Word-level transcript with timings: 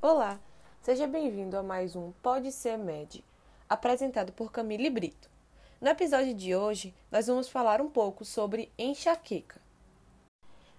Olá, 0.00 0.38
seja 0.80 1.08
bem-vindo 1.08 1.58
a 1.58 1.62
mais 1.62 1.96
um 1.96 2.12
Pode 2.22 2.52
Ser 2.52 2.78
Med, 2.78 3.24
apresentado 3.68 4.32
por 4.32 4.52
Camille 4.52 4.88
Brito. 4.88 5.28
No 5.80 5.88
episódio 5.88 6.32
de 6.32 6.54
hoje, 6.54 6.94
nós 7.10 7.26
vamos 7.26 7.48
falar 7.48 7.80
um 7.80 7.90
pouco 7.90 8.24
sobre 8.24 8.70
enxaqueca. 8.78 9.60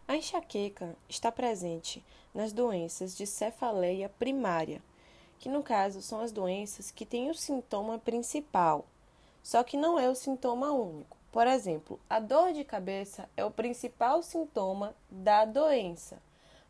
A 0.07 0.15
enxaqueca 0.15 0.95
está 1.09 1.33
presente 1.33 2.01
nas 2.33 2.53
doenças 2.53 3.13
de 3.13 3.27
cefaleia 3.27 4.07
primária, 4.07 4.81
que 5.37 5.49
no 5.49 5.61
caso 5.61 6.01
são 6.01 6.21
as 6.21 6.31
doenças 6.31 6.89
que 6.89 7.05
têm 7.05 7.29
o 7.29 7.35
sintoma 7.35 7.99
principal, 7.99 8.85
só 9.43 9.63
que 9.65 9.75
não 9.75 9.99
é 9.99 10.07
o 10.07 10.15
sintoma 10.15 10.71
único. 10.71 11.17
Por 11.29 11.45
exemplo, 11.45 11.99
a 12.09 12.21
dor 12.21 12.53
de 12.53 12.63
cabeça 12.63 13.29
é 13.35 13.43
o 13.43 13.51
principal 13.51 14.23
sintoma 14.23 14.95
da 15.11 15.43
doença, 15.43 16.21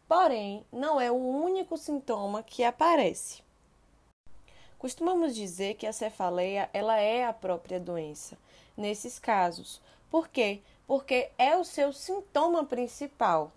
porém 0.09 0.65
não 0.71 0.99
é 0.99 1.11
o 1.11 1.15
único 1.15 1.77
sintoma 1.77 2.41
que 2.41 2.63
aparece. 2.63 3.43
Costumamos 4.79 5.35
dizer 5.35 5.75
que 5.75 5.85
a 5.85 5.93
cefaleia 5.93 6.67
ela 6.73 6.97
é 6.97 7.25
a 7.25 7.33
própria 7.33 7.79
doença 7.79 8.35
nesses 8.75 9.19
casos. 9.19 9.79
Por 10.09 10.27
quê? 10.27 10.61
Porque 10.87 11.29
é 11.37 11.55
o 11.55 11.63
seu 11.63 11.93
sintoma 11.93 12.65
principal. 12.65 13.51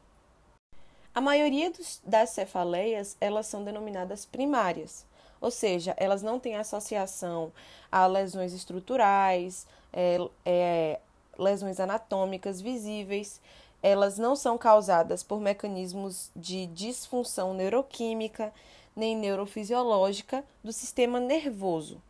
A 1.14 1.20
maioria 1.22 1.70
dos, 1.70 2.02
das 2.04 2.30
cefaleias 2.30 3.16
elas 3.18 3.46
são 3.46 3.64
denominadas 3.64 4.26
primárias, 4.26 5.06
ou 5.40 5.50
seja, 5.50 5.94
elas 5.96 6.22
não 6.22 6.38
têm 6.38 6.56
associação 6.56 7.50
a 7.90 8.06
lesões 8.06 8.52
estruturais, 8.52 9.66
é, 9.92 10.18
é, 10.44 11.00
lesões 11.38 11.80
anatômicas 11.80 12.60
visíveis, 12.60 13.40
elas 13.82 14.16
não 14.16 14.36
são 14.36 14.56
causadas 14.56 15.22
por 15.22 15.40
mecanismos 15.40 16.30
de 16.36 16.66
disfunção 16.66 17.52
neuroquímica 17.52 18.52
nem 18.94 19.16
neurofisiológica 19.16 20.44
do 20.62 20.72
sistema 20.72 21.18
nervoso. 21.18 22.00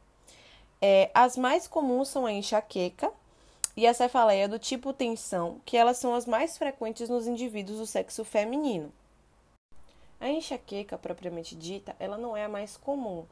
É, 0.81 1.11
as 1.15 1.37
mais 1.37 1.67
comuns 1.67 2.09
são 2.09 2.27
a 2.27 2.33
enxaqueca 2.33 3.11
e 3.77 3.87
a 3.87 3.95
cefaleia 3.95 4.49
do 4.49 4.59
tipo 4.59 4.93
tensão, 4.93 5.61
que 5.65 5.77
elas 5.77 5.97
são 5.97 6.15
as 6.15 6.27
mais 6.27 6.59
frequentes 6.59 7.09
nos 7.09 7.27
indivíduos 7.27 7.79
do 7.79 7.87
sexo 7.87 8.25
feminino. 8.25 8.93
A 10.21 10.29
enxaqueca, 10.29 10.99
propriamente 10.99 11.55
dita, 11.55 11.97
ela 11.99 12.19
não 12.19 12.37
é 12.37 12.45
a 12.45 12.49
mais 12.49 12.77
comum. 12.77 13.25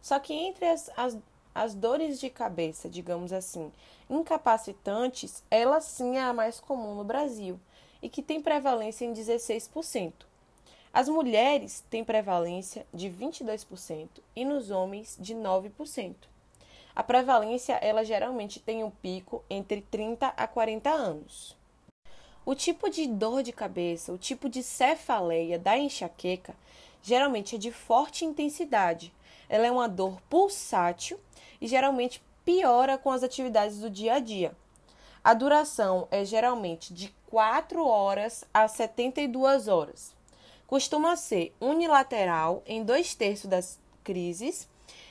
Só 0.00 0.18
que 0.18 0.32
entre 0.32 0.66
as, 0.66 0.90
as, 0.96 1.18
as 1.54 1.74
dores 1.74 2.20
de 2.20 2.30
cabeça, 2.30 2.88
digamos 2.88 3.32
assim, 3.32 3.72
incapacitantes, 4.08 5.42
ela 5.50 5.80
sim 5.80 6.16
é 6.16 6.22
a 6.22 6.32
mais 6.32 6.60
comum 6.60 6.94
no 6.94 7.04
Brasil 7.04 7.58
e 8.02 8.08
que 8.08 8.22
tem 8.22 8.40
prevalência 8.40 9.04
em 9.04 9.12
16%. 9.12 10.12
As 10.92 11.08
mulheres 11.08 11.84
têm 11.90 12.02
prevalência 12.02 12.86
de 12.92 13.10
22% 13.10 14.08
e 14.34 14.44
nos 14.44 14.70
homens 14.70 15.16
de 15.20 15.34
9%. 15.34 16.14
A 16.94 17.02
prevalência 17.02 17.74
ela 17.74 18.04
geralmente 18.04 18.58
tem 18.58 18.82
um 18.82 18.90
pico 18.90 19.44
entre 19.48 19.82
30 19.82 20.28
a 20.28 20.46
40 20.48 20.90
anos. 20.90 21.56
O 22.44 22.54
tipo 22.54 22.88
de 22.88 23.06
dor 23.06 23.42
de 23.42 23.52
cabeça, 23.52 24.12
o 24.12 24.18
tipo 24.18 24.48
de 24.48 24.62
cefaleia 24.62 25.58
da 25.58 25.78
enxaqueca, 25.78 26.56
geralmente 27.02 27.56
é 27.56 27.58
de 27.58 27.70
forte 27.70 28.24
intensidade. 28.24 29.12
Ela 29.48 29.66
é 29.66 29.70
uma 29.70 29.88
dor 29.88 30.20
pulsátil 30.28 31.20
e 31.60 31.66
geralmente 31.66 32.22
piora 32.44 32.96
com 32.96 33.10
as 33.10 33.22
atividades 33.22 33.78
do 33.78 33.90
dia 33.90 34.14
a 34.14 34.18
dia. 34.18 34.56
A 35.22 35.34
duração 35.34 36.06
é 36.10 36.24
geralmente 36.24 36.94
de 36.94 37.14
4 37.26 37.84
horas 37.84 38.44
a 38.54 38.66
72 38.68 39.68
horas. 39.68 40.14
Costuma 40.66 41.16
ser 41.16 41.54
unilateral 41.60 42.62
em 42.66 42.84
dois 42.84 43.14
terços 43.14 43.48
das 43.48 43.80
crises 44.04 44.68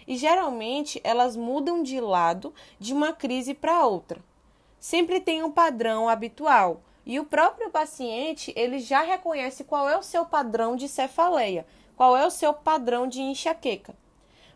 e 0.07 0.15
geralmente 0.15 1.01
elas 1.03 1.35
mudam 1.35 1.83
de 1.83 1.99
lado 1.99 2.53
de 2.79 2.93
uma 2.93 3.13
crise 3.13 3.53
para 3.53 3.85
outra. 3.85 4.19
Sempre 4.79 5.19
tem 5.19 5.43
um 5.43 5.51
padrão 5.51 6.07
habitual 6.07 6.81
e 7.05 7.19
o 7.19 7.25
próprio 7.25 7.69
paciente 7.69 8.53
ele 8.55 8.79
já 8.79 9.01
reconhece 9.01 9.63
qual 9.63 9.89
é 9.89 9.97
o 9.97 10.03
seu 10.03 10.25
padrão 10.25 10.75
de 10.75 10.87
cefaleia, 10.87 11.65
qual 11.95 12.15
é 12.15 12.25
o 12.25 12.31
seu 12.31 12.53
padrão 12.53 13.07
de 13.07 13.21
enxaqueca. 13.21 13.95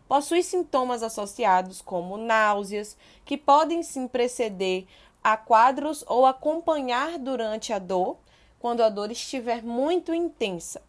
Possui 0.06 0.42
sintomas 0.42 1.02
associados 1.02 1.80
como 1.80 2.18
náuseas, 2.18 2.96
que 3.24 3.36
podem 3.36 3.82
sim 3.82 4.06
preceder 4.06 4.86
a 5.22 5.36
quadros 5.36 6.04
ou 6.08 6.26
acompanhar 6.26 7.18
durante 7.18 7.72
a 7.72 7.78
dor, 7.78 8.16
quando 8.58 8.82
a 8.82 8.88
dor 8.88 9.10
estiver 9.10 9.62
muito 9.62 10.14
intensa. 10.14 10.82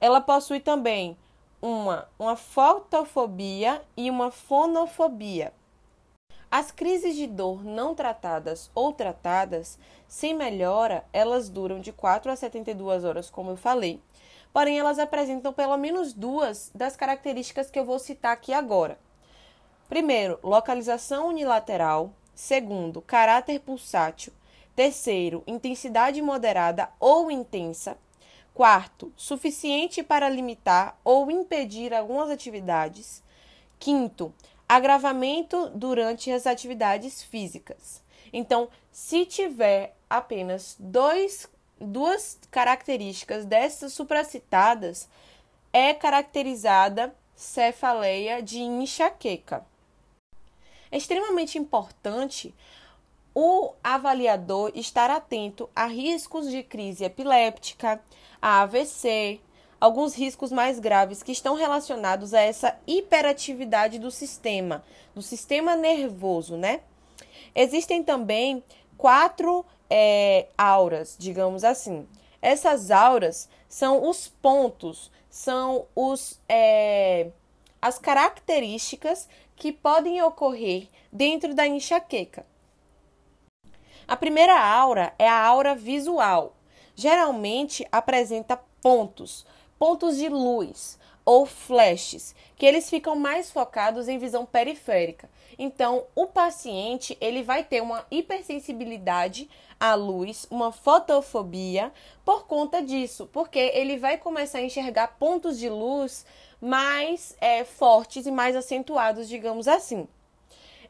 Ela 0.00 0.20
possui 0.20 0.60
também 0.60 1.16
uma, 1.60 2.08
uma 2.18 2.36
fotofobia 2.36 3.82
e 3.96 4.10
uma 4.10 4.30
fonofobia. 4.30 5.52
As 6.50 6.70
crises 6.70 7.16
de 7.16 7.26
dor 7.26 7.64
não 7.64 7.94
tratadas 7.94 8.70
ou 8.74 8.92
tratadas 8.92 9.78
sem 10.06 10.34
melhora, 10.34 11.04
elas 11.12 11.48
duram 11.48 11.80
de 11.80 11.90
4 11.90 12.30
a 12.30 12.36
72 12.36 13.04
horas, 13.04 13.28
como 13.28 13.50
eu 13.50 13.56
falei. 13.56 14.00
Porém, 14.52 14.78
elas 14.78 15.00
apresentam 15.00 15.52
pelo 15.52 15.76
menos 15.76 16.12
duas 16.12 16.70
das 16.72 16.94
características 16.94 17.72
que 17.72 17.78
eu 17.78 17.84
vou 17.84 17.98
citar 17.98 18.32
aqui 18.32 18.52
agora. 18.52 18.96
Primeiro, 19.88 20.38
localização 20.44 21.28
unilateral, 21.28 22.12
Segundo, 22.34 23.00
caráter 23.00 23.60
pulsátil. 23.60 24.32
Terceiro, 24.74 25.42
intensidade 25.46 26.20
moderada 26.20 26.90
ou 26.98 27.30
intensa. 27.30 27.96
Quarto, 28.52 29.12
suficiente 29.16 30.02
para 30.02 30.28
limitar 30.28 30.98
ou 31.04 31.30
impedir 31.30 31.94
algumas 31.94 32.30
atividades. 32.30 33.22
Quinto, 33.78 34.32
agravamento 34.68 35.70
durante 35.70 36.30
as 36.30 36.46
atividades 36.46 37.22
físicas. 37.22 38.02
Então, 38.32 38.68
se 38.90 39.26
tiver 39.26 39.96
apenas 40.10 40.76
dois, 40.78 41.48
duas 41.80 42.38
características 42.50 43.44
dessas 43.44 43.92
supracitadas, 43.92 45.08
é 45.72 45.92
caracterizada 45.92 47.14
cefaleia 47.34 48.42
de 48.42 48.60
enxaqueca. 48.60 49.64
É 50.90 50.96
extremamente 50.96 51.58
importante 51.58 52.54
o 53.34 53.72
avaliador 53.82 54.70
estar 54.74 55.10
atento 55.10 55.68
a 55.74 55.86
riscos 55.86 56.50
de 56.50 56.62
crise 56.62 57.04
epiléptica, 57.04 58.00
a 58.40 58.62
AVC, 58.62 59.40
alguns 59.80 60.14
riscos 60.14 60.52
mais 60.52 60.78
graves 60.78 61.22
que 61.22 61.32
estão 61.32 61.54
relacionados 61.54 62.32
a 62.32 62.40
essa 62.40 62.78
hiperatividade 62.86 63.98
do 63.98 64.10
sistema, 64.10 64.84
do 65.14 65.20
sistema 65.20 65.74
nervoso, 65.74 66.56
né? 66.56 66.80
Existem 67.54 68.02
também 68.02 68.62
quatro 68.96 69.64
é, 69.90 70.46
auras, 70.56 71.16
digamos 71.18 71.64
assim. 71.64 72.06
Essas 72.40 72.90
auras 72.90 73.48
são 73.68 74.08
os 74.08 74.28
pontos, 74.28 75.10
são 75.28 75.86
os, 75.94 76.40
é, 76.48 77.28
as 77.84 77.98
características 77.98 79.28
que 79.54 79.70
podem 79.70 80.22
ocorrer 80.22 80.88
dentro 81.12 81.54
da 81.54 81.66
enxaqueca. 81.66 82.46
A 84.08 84.16
primeira 84.16 84.58
aura 84.58 85.12
é 85.18 85.28
a 85.28 85.38
aura 85.38 85.74
visual. 85.74 86.56
Geralmente 86.94 87.86
apresenta 87.92 88.58
pontos, 88.80 89.44
pontos 89.78 90.16
de 90.16 90.30
luz 90.30 90.98
ou 91.26 91.44
flashes, 91.44 92.34
que 92.56 92.64
eles 92.64 92.88
ficam 92.88 93.16
mais 93.16 93.50
focados 93.50 94.08
em 94.08 94.16
visão 94.16 94.46
periférica. 94.46 95.28
Então, 95.58 96.04
o 96.14 96.26
paciente 96.26 97.18
ele 97.20 97.42
vai 97.42 97.62
ter 97.64 97.82
uma 97.82 98.06
hipersensibilidade 98.10 99.46
à 99.78 99.94
luz, 99.94 100.46
uma 100.50 100.72
fotofobia 100.72 101.92
por 102.24 102.46
conta 102.46 102.80
disso, 102.82 103.28
porque 103.30 103.58
ele 103.58 103.98
vai 103.98 104.16
começar 104.16 104.58
a 104.58 104.64
enxergar 104.64 105.18
pontos 105.18 105.58
de 105.58 105.68
luz 105.68 106.24
mais 106.64 107.36
é, 107.42 107.62
fortes 107.62 108.24
e 108.24 108.30
mais 108.30 108.56
acentuados, 108.56 109.28
digamos 109.28 109.68
assim. 109.68 110.08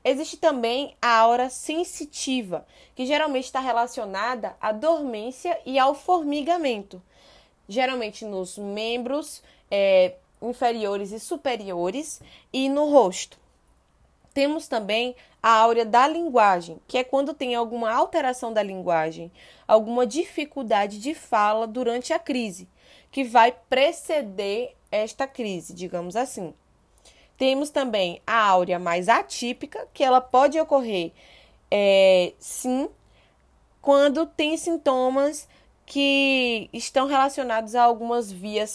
Existe 0.04 0.36
também 0.36 0.94
a 1.02 1.18
aura 1.18 1.50
sensitiva, 1.50 2.64
que 2.94 3.04
geralmente 3.04 3.46
está 3.46 3.58
relacionada 3.58 4.56
à 4.60 4.70
dormência 4.70 5.58
e 5.66 5.76
ao 5.76 5.92
formigamento, 5.92 7.02
geralmente 7.68 8.24
nos 8.24 8.56
membros 8.56 9.42
é, 9.68 10.14
inferiores 10.40 11.10
e 11.10 11.18
superiores 11.18 12.20
e 12.52 12.68
no 12.68 12.88
rosto. 12.88 13.36
Temos 14.32 14.68
também 14.68 15.16
a 15.42 15.50
áurea 15.50 15.84
da 15.84 16.06
linguagem, 16.06 16.80
que 16.86 16.98
é 16.98 17.04
quando 17.04 17.34
tem 17.34 17.56
alguma 17.56 17.92
alteração 17.92 18.52
da 18.52 18.62
linguagem, 18.62 19.32
alguma 19.66 20.06
dificuldade 20.06 21.00
de 21.00 21.14
fala 21.14 21.66
durante 21.66 22.12
a 22.12 22.18
crise, 22.18 22.68
que 23.10 23.24
vai 23.24 23.52
preceder 23.68 24.76
esta 24.94 25.26
crise, 25.26 25.74
digamos 25.74 26.16
assim. 26.16 26.54
Temos 27.36 27.70
também 27.70 28.20
a 28.26 28.48
áurea 28.48 28.78
mais 28.78 29.08
atípica, 29.08 29.88
que 29.92 30.04
ela 30.04 30.20
pode 30.20 30.58
ocorrer 30.58 31.12
é, 31.70 32.32
sim 32.38 32.88
quando 33.82 34.26
tem 34.26 34.56
sintomas 34.56 35.48
que 35.84 36.70
estão 36.72 37.06
relacionados 37.06 37.74
a 37.74 37.82
algumas 37.82 38.30
vias 38.30 38.70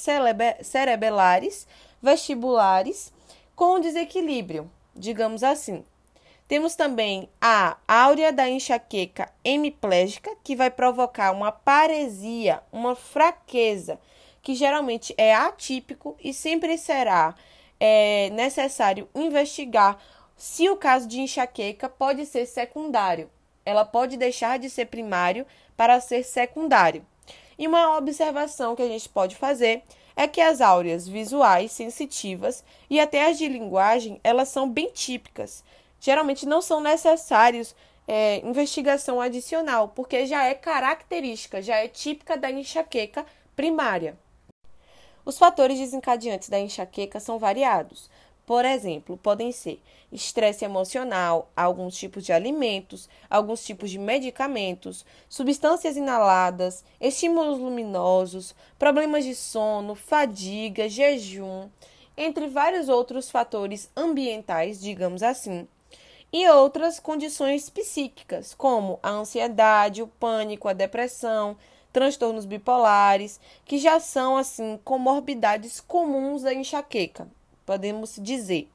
cerebelares, 0.62 1.68
vestibulares 2.02 3.12
com 3.56 3.80
desequilíbrio, 3.80 4.70
digamos 4.96 5.44
assim. 5.44 5.84
Temos 6.48 6.76
também 6.76 7.30
a 7.40 7.78
áurea 7.88 8.34
da 8.34 8.50
enxaqueca 8.50 9.32
hemiplégica, 9.44 10.32
que 10.44 10.56
vai 10.56 10.70
provocar 10.70 11.32
uma 11.32 11.52
paresia, 11.52 12.62
uma 12.72 12.96
fraqueza, 12.96 14.00
que 14.42 14.56
geralmente 14.56 15.14
é 15.18 15.34
atípico 15.34 16.16
e 16.24 16.34
sempre 16.34 16.78
será 16.78 17.36
é, 17.80 18.30
necessário 18.32 19.08
investigar 19.14 19.98
se 20.36 20.70
o 20.70 20.78
caso 20.78 21.08
de 21.08 21.20
enxaqueca 21.20 21.90
pode 21.90 22.26
ser 22.26 22.46
secundário. 22.46 23.30
Ela 23.66 23.86
pode 23.86 24.18
deixar 24.18 24.58
de 24.58 24.70
ser 24.70 24.86
primário 24.86 25.46
para 25.76 26.00
ser 26.00 26.24
secundário. 26.24 27.06
E 27.58 27.68
uma 27.68 27.98
observação 27.98 28.76
que 28.76 28.82
a 28.82 28.88
gente 28.88 29.10
pode 29.10 29.36
fazer 29.36 29.84
é 30.16 30.28
que 30.28 30.42
as 30.42 30.62
áureas 30.62 31.08
visuais 31.08 31.72
sensitivas 31.72 32.64
e 32.90 33.00
até 33.00 33.30
as 33.30 33.38
de 33.38 33.48
linguagem, 33.48 34.20
elas 34.24 34.50
são 34.50 34.70
bem 34.70 34.92
típicas 34.92 35.64
geralmente 36.00 36.46
não 36.46 36.62
são 36.62 36.80
necessários 36.80 37.76
é, 38.08 38.38
investigação 38.38 39.22
adicional, 39.22 39.90
porque 39.90 40.26
já 40.26 40.46
é 40.46 40.54
característica, 40.54 41.62
já 41.62 41.76
é 41.76 41.88
típica 41.88 42.38
da 42.38 42.50
enxaqueca 42.50 43.26
primária. 43.56 44.18
Os 45.26 45.38
fatores 45.38 45.78
desencadeantes 45.78 46.50
da 46.50 46.60
enxaqueca 46.60 47.20
são 47.20 47.38
variados. 47.38 48.10
Por 48.46 48.66
exemplo, 48.66 49.16
podem 49.16 49.52
ser 49.52 49.80
estresse 50.12 50.66
emocional, 50.66 51.52
alguns 51.56 51.96
tipos 51.96 52.26
de 52.26 52.34
alimentos, 52.34 53.08
alguns 53.30 53.64
tipos 53.64 53.92
de 53.92 54.00
medicamentos, 54.00 55.06
substâncias 55.30 55.96
inaladas, 55.96 56.84
estímulos 57.00 57.60
luminosos, 57.60 58.56
problemas 58.80 59.24
de 59.24 59.36
sono, 59.36 59.94
fadiga, 59.94 60.90
jejum, 60.90 61.70
entre 62.18 62.48
vários 62.48 62.90
outros 62.90 63.30
fatores 63.30 63.90
ambientais, 63.96 64.82
digamos 64.82 65.22
assim, 65.22 65.68
e 66.34 66.48
outras 66.50 67.00
condições 67.00 67.70
psíquicas, 67.70 68.54
como 68.54 69.00
a 69.02 69.10
ansiedade, 69.10 70.02
o 70.02 70.08
pânico, 70.08 70.68
a 70.68 70.74
depressão, 70.74 71.56
transtornos 71.92 72.46
bipolares, 72.46 73.40
que 73.66 73.78
já 73.78 74.00
são 74.00 74.38
assim 74.38 74.80
comorbidades 74.84 75.80
comuns 75.80 76.44
da 76.44 76.54
enxaqueca, 76.54 77.28
podemos 77.66 78.16
dizer. 78.20 78.70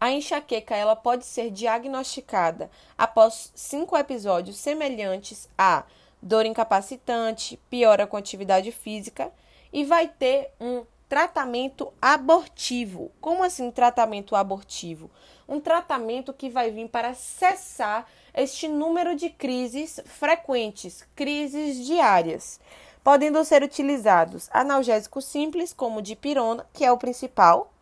A 0.00 0.10
enxaqueca 0.10 0.76
ela 0.76 0.94
pode 0.94 1.24
ser 1.24 1.50
diagnosticada 1.50 2.70
após 2.96 3.50
cinco 3.54 3.96
episódios 3.96 4.56
semelhantes 4.56 5.48
a 5.56 5.84
dor 6.20 6.46
incapacitante, 6.46 7.58
piora 7.68 8.06
com 8.06 8.16
atividade 8.16 8.70
física 8.72 9.32
e 9.72 9.84
vai 9.84 10.08
ter 10.08 10.50
um 10.60 10.84
tratamento 11.14 11.92
abortivo. 12.02 13.12
Como 13.20 13.44
assim 13.44 13.70
tratamento 13.70 14.34
abortivo? 14.34 15.10
um 15.48 15.60
tratamento 15.60 16.32
que 16.32 16.48
vai 16.48 16.70
vir 16.70 16.88
para 16.88 17.14
cessar 17.14 18.06
este 18.34 18.66
número 18.66 19.14
de 19.14 19.30
crises 19.30 20.00
frequentes, 20.06 21.06
crises 21.14 21.84
diárias, 21.86 22.58
podendo 23.02 23.44
ser 23.44 23.62
utilizados 23.62 24.48
analgésicos 24.52 25.24
simples, 25.26 25.72
como 25.72 26.02
dipirona, 26.02 26.66
que 26.72 26.84
é 26.84 26.90
o 26.90 26.98
principal, 26.98 27.72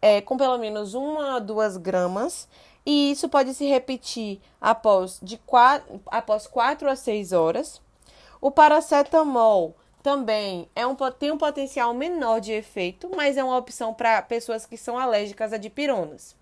é, 0.00 0.20
com 0.20 0.36
pelo 0.36 0.58
menos 0.58 0.94
uma 0.94 1.36
a 1.36 1.38
duas 1.38 1.76
gramas, 1.76 2.48
e 2.84 3.10
isso 3.10 3.28
pode 3.28 3.54
se 3.54 3.66
repetir 3.66 4.40
após, 4.60 5.18
de 5.22 5.36
quatro, 5.38 6.00
após 6.06 6.46
4 6.46 6.88
a 6.88 6.96
6 6.96 7.32
horas. 7.32 7.80
O 8.40 8.50
paracetamol 8.50 9.76
também 10.02 10.68
é 10.74 10.86
um, 10.86 10.94
tem 10.94 11.30
um 11.30 11.38
potencial 11.38 11.92
menor 11.92 12.40
de 12.40 12.52
efeito, 12.52 13.10
mas 13.14 13.36
é 13.36 13.44
uma 13.44 13.56
opção 13.56 13.92
para 13.92 14.22
pessoas 14.22 14.64
que 14.64 14.76
são 14.76 14.98
alérgicas 14.98 15.52
a 15.52 15.56
dipironas. 15.56 16.36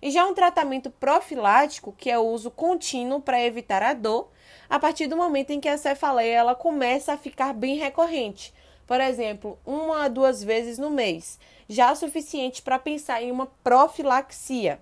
E 0.00 0.10
já 0.10 0.26
um 0.26 0.34
tratamento 0.34 0.90
profilático, 0.90 1.94
que 1.96 2.10
é 2.10 2.18
o 2.18 2.26
uso 2.26 2.50
contínuo 2.50 3.20
para 3.20 3.42
evitar 3.42 3.82
a 3.82 3.94
dor, 3.94 4.30
a 4.68 4.78
partir 4.78 5.06
do 5.06 5.16
momento 5.16 5.50
em 5.50 5.60
que 5.60 5.68
a 5.68 5.78
cefaleia 5.78 6.34
ela 6.34 6.54
começa 6.54 7.12
a 7.12 7.18
ficar 7.18 7.52
bem 7.52 7.76
recorrente. 7.76 8.52
Por 8.86 9.00
exemplo, 9.00 9.58
uma 9.64 10.04
a 10.04 10.08
duas 10.08 10.44
vezes 10.44 10.78
no 10.78 10.90
mês, 10.90 11.38
já 11.68 11.90
o 11.90 11.96
suficiente 11.96 12.60
para 12.60 12.78
pensar 12.78 13.22
em 13.22 13.32
uma 13.32 13.46
profilaxia. 13.46 14.78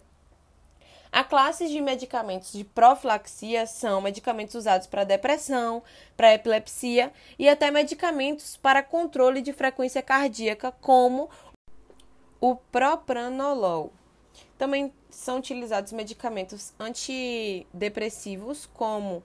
A 1.12 1.23
classe 1.23 1.69
de 1.69 1.79
medicamentos 1.79 2.53
de 2.53 2.64
profilaxia 2.64 3.67
são 3.67 4.00
medicamentos 4.00 4.55
usados 4.55 4.87
para 4.87 5.05
depressão, 5.05 5.82
para 6.17 6.32
epilepsia 6.32 7.12
e 7.38 7.50
até 7.50 7.70
medicamentos 7.70 8.56
para 8.56 8.82
controle 8.82 9.43
de 9.43 9.53
frequência 9.53 10.00
cardíaca, 10.00 10.73
como 10.73 11.29
o 12.41 12.56
propranolol. 12.56 13.93
Também 14.56 14.91
são 15.11 15.37
utilizados 15.37 15.93
medicamentos 15.93 16.73
antidepressivos 16.81 18.64
como 18.73 19.23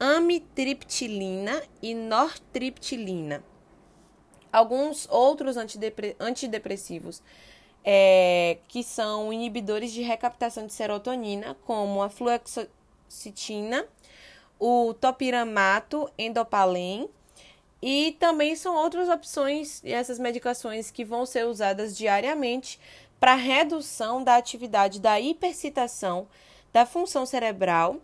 amitriptilina 0.00 1.62
e 1.82 1.94
nortriptilina. 1.94 3.44
Alguns 4.50 5.06
outros 5.10 5.58
antidepressivos 6.18 7.22
é, 7.84 8.58
que 8.68 8.82
são 8.82 9.32
inibidores 9.32 9.92
de 9.92 10.02
recaptação 10.02 10.66
de 10.66 10.72
serotonina, 10.72 11.56
como 11.64 12.02
a 12.02 12.08
fluoxetina, 12.08 13.86
o 14.58 14.92
topiramato, 14.94 16.10
endopalém, 16.18 17.08
e 17.82 18.16
também 18.20 18.54
são 18.54 18.76
outras 18.76 19.08
opções 19.08 19.80
essas 19.84 20.18
medicações 20.18 20.90
que 20.90 21.04
vão 21.04 21.24
ser 21.24 21.46
usadas 21.46 21.96
diariamente 21.96 22.78
para 23.18 23.34
redução 23.34 24.22
da 24.22 24.36
atividade 24.36 25.00
da 25.00 25.18
hipercitação 25.18 26.28
da 26.72 26.84
função 26.84 27.24
cerebral 27.24 27.96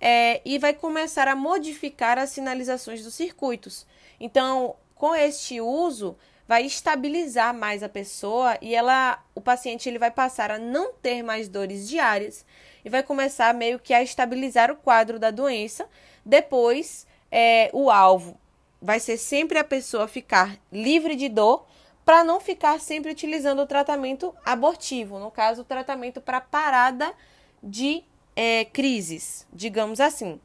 é, 0.00 0.40
e 0.44 0.58
vai 0.58 0.74
começar 0.74 1.28
a 1.28 1.36
modificar 1.36 2.18
as 2.18 2.30
sinalizações 2.30 3.02
dos 3.02 3.14
circuitos. 3.14 3.86
Então, 4.18 4.76
com 4.94 5.14
este 5.14 5.60
uso, 5.60 6.16
vai 6.52 6.66
estabilizar 6.66 7.54
mais 7.54 7.82
a 7.82 7.88
pessoa 7.88 8.58
e 8.60 8.74
ela, 8.74 9.24
o 9.34 9.40
paciente 9.40 9.88
ele 9.88 9.98
vai 9.98 10.10
passar 10.10 10.50
a 10.50 10.58
não 10.58 10.92
ter 10.92 11.22
mais 11.22 11.48
dores 11.48 11.88
diárias 11.88 12.44
e 12.84 12.90
vai 12.90 13.02
começar 13.02 13.54
meio 13.54 13.78
que 13.78 13.94
a 13.94 14.02
estabilizar 14.02 14.70
o 14.70 14.76
quadro 14.76 15.18
da 15.18 15.30
doença. 15.30 15.88
Depois, 16.22 17.06
é, 17.30 17.70
o 17.72 17.90
alvo 17.90 18.38
vai 18.82 19.00
ser 19.00 19.16
sempre 19.16 19.58
a 19.58 19.64
pessoa 19.64 20.06
ficar 20.06 20.58
livre 20.70 21.16
de 21.16 21.30
dor 21.30 21.64
para 22.04 22.22
não 22.22 22.38
ficar 22.38 22.78
sempre 22.80 23.10
utilizando 23.10 23.62
o 23.62 23.66
tratamento 23.66 24.34
abortivo, 24.44 25.18
no 25.18 25.30
caso, 25.30 25.62
o 25.62 25.64
tratamento 25.64 26.20
para 26.20 26.38
parada 26.38 27.14
de 27.62 28.04
é, 28.36 28.66
crises, 28.66 29.46
digamos 29.50 30.00
assim. 30.00 30.38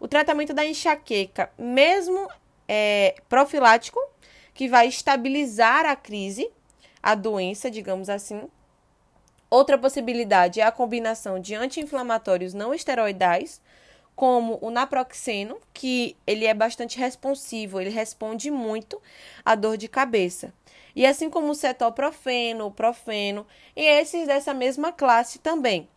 O 0.00 0.08
tratamento 0.08 0.52
da 0.52 0.66
enxaqueca, 0.66 1.48
mesmo 1.56 2.28
é, 2.66 3.14
profilático, 3.28 4.00
que 4.54 4.68
vai 4.68 4.86
estabilizar 4.86 5.84
a 5.84 5.96
crise, 5.96 6.48
a 7.02 7.14
doença, 7.14 7.70
digamos 7.70 8.08
assim. 8.08 8.48
Outra 9.50 9.76
possibilidade 9.76 10.60
é 10.60 10.64
a 10.64 10.72
combinação 10.72 11.38
de 11.38 11.54
anti-inflamatórios 11.54 12.54
não 12.54 12.72
esteroidais, 12.72 13.60
como 14.16 14.58
o 14.62 14.70
naproxeno, 14.70 15.58
que 15.72 16.16
ele 16.26 16.46
é 16.46 16.54
bastante 16.54 16.98
responsivo, 16.98 17.80
ele 17.80 17.90
responde 17.90 18.50
muito 18.50 19.02
à 19.44 19.54
dor 19.54 19.76
de 19.76 19.88
cabeça. 19.88 20.52
E 20.94 21.04
assim 21.04 21.28
como 21.28 21.50
o 21.50 21.54
cetoprofeno, 21.54 22.66
o 22.66 22.70
profeno, 22.70 23.44
e 23.74 23.82
esses 23.82 24.26
dessa 24.26 24.54
mesma 24.54 24.92
classe 24.92 25.40
também. 25.40 25.88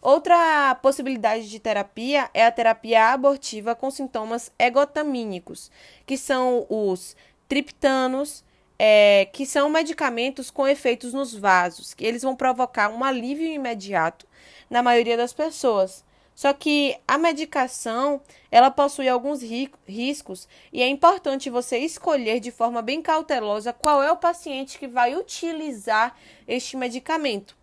Outra 0.00 0.74
possibilidade 0.76 1.50
de 1.50 1.58
terapia 1.58 2.30
é 2.32 2.46
a 2.46 2.52
terapia 2.52 3.12
abortiva 3.12 3.74
com 3.74 3.90
sintomas 3.90 4.50
egotamínicos, 4.58 5.70
que 6.06 6.16
são 6.16 6.66
os 6.70 7.16
triptanos, 7.48 8.44
é, 8.78 9.28
que 9.32 9.44
são 9.44 9.68
medicamentos 9.68 10.50
com 10.50 10.68
efeitos 10.68 11.12
nos 11.12 11.34
vasos, 11.34 11.94
que 11.94 12.04
eles 12.04 12.22
vão 12.22 12.36
provocar 12.36 12.90
um 12.90 13.02
alívio 13.02 13.46
imediato 13.46 14.26
na 14.70 14.82
maioria 14.82 15.16
das 15.16 15.32
pessoas. 15.32 16.04
Só 16.34 16.52
que 16.52 16.96
a 17.08 17.18
medicação, 17.18 18.20
ela 18.48 18.70
possui 18.70 19.08
alguns 19.08 19.42
riscos 19.42 20.46
e 20.72 20.80
é 20.80 20.86
importante 20.86 21.50
você 21.50 21.78
escolher 21.78 22.38
de 22.38 22.52
forma 22.52 22.80
bem 22.80 23.02
cautelosa 23.02 23.72
qual 23.72 24.00
é 24.04 24.12
o 24.12 24.16
paciente 24.16 24.78
que 24.78 24.86
vai 24.86 25.16
utilizar 25.16 26.16
este 26.46 26.76
medicamento. 26.76 27.56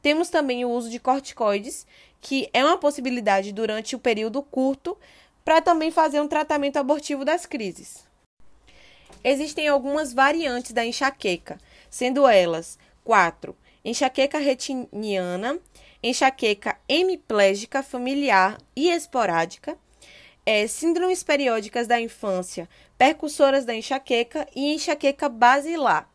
Temos 0.00 0.28
também 0.28 0.64
o 0.64 0.70
uso 0.70 0.90
de 0.90 1.00
corticoides, 1.00 1.84
que 2.20 2.48
é 2.52 2.64
uma 2.64 2.78
possibilidade 2.78 3.50
durante 3.50 3.96
o 3.96 3.98
período 3.98 4.40
curto 4.42 4.96
para 5.44 5.60
também 5.60 5.90
fazer 5.90 6.20
um 6.20 6.28
tratamento 6.28 6.76
abortivo 6.76 7.24
das 7.24 7.46
crises. 7.46 8.03
Existem 9.22 9.68
algumas 9.68 10.12
variantes 10.12 10.72
da 10.72 10.84
enxaqueca, 10.84 11.58
sendo 11.90 12.26
elas 12.26 12.78
quatro: 13.04 13.56
enxaqueca 13.84 14.38
retiniana, 14.38 15.58
enxaqueca 16.02 16.78
hemiplégica 16.88 17.82
familiar 17.82 18.58
e 18.74 18.90
esporádica, 18.90 19.78
é, 20.44 20.66
síndromes 20.66 21.22
periódicas 21.22 21.86
da 21.86 22.00
infância, 22.00 22.68
percussoras 22.98 23.64
da 23.64 23.74
enxaqueca 23.74 24.46
e 24.54 24.74
enxaqueca 24.74 25.28
basilar. 25.28 26.08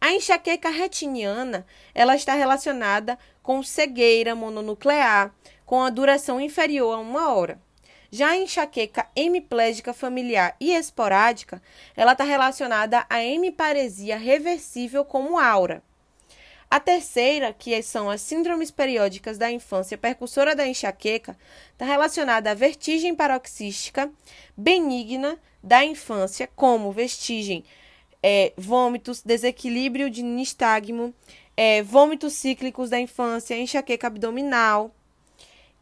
A 0.00 0.12
enxaqueca 0.12 0.68
retiniana, 0.68 1.66
ela 1.94 2.14
está 2.14 2.34
relacionada 2.34 3.18
com 3.42 3.62
cegueira 3.62 4.34
mononuclear, 4.34 5.32
com 5.64 5.82
a 5.82 5.90
duração 5.90 6.40
inferior 6.40 6.94
a 6.94 6.98
uma 6.98 7.32
hora. 7.32 7.60
Já 8.10 8.30
a 8.30 8.36
enxaqueca 8.36 9.06
hemiplégica 9.14 9.92
familiar 9.92 10.56
e 10.60 10.72
esporádica, 10.72 11.60
ela 11.96 12.12
está 12.12 12.24
relacionada 12.24 13.04
à 13.08 13.22
hemiparesia 13.22 14.16
reversível 14.16 15.04
como 15.04 15.38
aura. 15.38 15.82
A 16.68 16.80
terceira, 16.80 17.52
que 17.52 17.80
são 17.82 18.10
as 18.10 18.20
síndromes 18.20 18.70
periódicas 18.70 19.38
da 19.38 19.50
infância 19.50 19.96
percussora 19.96 20.54
da 20.54 20.66
enxaqueca, 20.66 21.38
está 21.72 21.84
relacionada 21.84 22.50
à 22.50 22.54
vertigem 22.54 23.14
paroxística 23.14 24.10
benigna 24.56 25.38
da 25.62 25.84
infância, 25.84 26.48
como 26.56 26.90
vestigem, 26.90 27.64
é, 28.22 28.52
vômitos, 28.56 29.22
desequilíbrio 29.22 30.10
de 30.10 30.22
nistagmo, 30.22 31.14
é, 31.56 31.82
vômitos 31.82 32.32
cíclicos 32.32 32.90
da 32.90 32.98
infância, 32.98 33.56
enxaqueca 33.56 34.08
abdominal, 34.08 34.92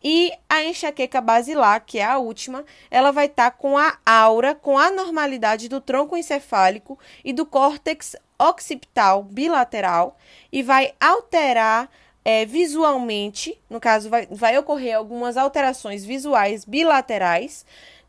e 0.05 0.31
a 0.47 0.63
enxaqueca 0.63 1.19
basilar, 1.19 1.83
que 1.85 1.99
é 1.99 2.05
a 2.05 2.19
última, 2.19 2.63
ela 2.91 3.11
vai 3.11 3.25
estar 3.25 3.51
tá 3.51 3.57
com 3.57 3.79
a 3.79 3.97
aura, 4.05 4.55
com 4.55 4.77
a 4.77 4.91
normalidade 4.91 5.67
do 5.67 5.81
tronco 5.81 6.15
encefálico 6.15 6.99
e 7.25 7.33
do 7.33 7.47
córtex 7.47 8.15
occipital 8.39 9.23
bilateral 9.23 10.19
e 10.53 10.63
vai 10.63 10.93
alterar 11.01 11.91
é, 12.23 12.45
visualmente, 12.45 13.59
no 13.69 13.81
caso, 13.81 14.11
vai, 14.11 14.27
vai 14.31 14.59
ocorrer 14.59 14.97
algumas 14.97 15.37
alterações 15.39 16.05
visuais 16.05 16.65
bilaterais, 16.65 17.65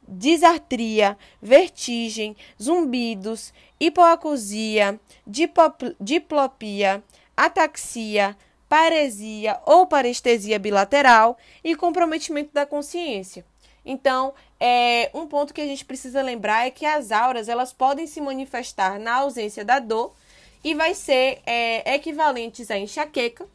disartria, 0.08 1.18
vertigem, 1.42 2.36
zumbidos, 2.62 3.54
hipoacusia, 3.80 5.00
diplopia, 6.00 7.04
ataxia, 7.36 8.38
paresia 8.67 9.60
ou 9.65 9.86
parestesia 9.86 10.60
bilateral 10.60 11.38
e 11.63 11.75
comprometimento 11.75 12.51
da 12.53 12.65
consciência. 12.65 13.45
Então, 13.86 14.34
é, 14.60 15.12
um 15.13 15.27
ponto 15.27 15.53
que 15.53 15.62
a 15.62 15.65
gente 15.65 15.86
precisa 15.86 16.22
lembrar 16.22 16.65
é 16.65 16.72
que 16.72 16.86
as 16.86 17.12
auras 17.12 17.48
elas 17.48 17.72
podem 17.72 18.07
se 18.07 18.19
manifestar 18.19 19.00
na 19.00 19.15
ausência 19.15 19.63
da 19.63 19.79
dor 19.79 20.13
e 20.63 20.74
vai 20.74 20.95
ser 20.95 21.41
é, 21.45 21.93
equivalentes 21.93 22.72
à 22.72 22.77
enxaqueca. 22.77 23.48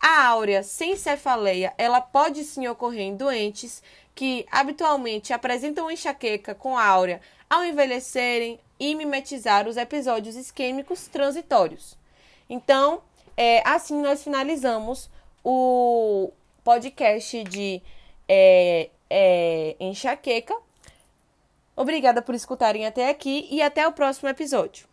A 0.00 0.26
áurea 0.26 0.62
sem 0.62 0.96
cefaleia 0.96 1.72
ela 1.78 2.00
pode 2.00 2.42
sim 2.44 2.66
ocorrer 2.66 3.02
em 3.02 3.16
doentes 3.16 3.82
que 4.14 4.46
habitualmente 4.50 5.32
apresentam 5.32 5.90
enxaqueca 5.90 6.54
com 6.54 6.76
áurea 6.76 7.20
ao 7.48 7.64
envelhecerem 7.64 8.58
e 8.78 8.94
mimetizar 8.94 9.68
os 9.68 9.76
episódios 9.76 10.34
isquêmicos 10.34 11.06
transitórios. 11.06 11.96
Então, 12.48 13.02
é, 13.36 13.62
assim 13.68 14.00
nós 14.00 14.22
finalizamos 14.22 15.10
o 15.44 16.32
podcast 16.64 17.44
de 17.44 17.82
é, 18.28 18.90
é, 19.10 19.76
enxaqueca. 19.78 20.56
Obrigada 21.76 22.22
por 22.22 22.34
escutarem 22.34 22.86
até 22.86 23.10
aqui 23.10 23.46
e 23.50 23.60
até 23.60 23.86
o 23.86 23.92
próximo 23.92 24.28
episódio. 24.28 24.88